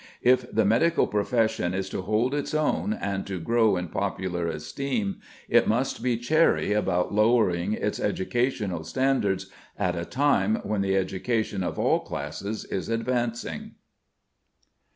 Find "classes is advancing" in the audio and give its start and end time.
11.99-13.73